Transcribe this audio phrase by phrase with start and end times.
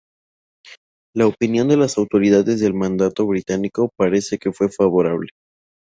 [1.15, 5.27] La opinión de las las autoridades del Mandato británico parece que fue favorable.